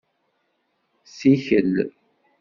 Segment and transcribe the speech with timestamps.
[1.15, 1.73] Sikel.